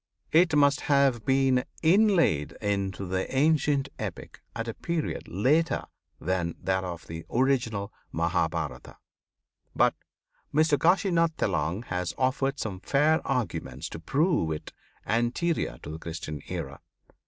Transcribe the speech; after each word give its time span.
It 0.31 0.55
must 0.55 0.81
have 0.89 1.25
been 1.27 1.63
inlaid 1.83 2.53
into 2.59 3.05
the 3.05 3.31
ancient 3.37 3.89
epic 3.99 4.41
at 4.55 4.67
a 4.67 4.73
period 4.73 5.27
later 5.27 5.83
than 6.19 6.55
that 6.59 6.83
of 6.83 7.05
the 7.05 7.23
original 7.29 7.93
Mahabharata, 8.11 8.97
but 9.75 9.93
Mr 10.51 10.79
Kasinath 10.79 11.35
Telang 11.37 11.83
has 11.85 12.15
offered 12.17 12.57
some 12.57 12.79
fair 12.79 13.21
arguments 13.27 13.87
to 13.89 13.99
prove 13.99 14.51
it 14.53 14.73
anterior 15.05 15.77
to 15.83 15.91
the 15.91 15.99
Christian 15.99 16.41
era. 16.49 16.79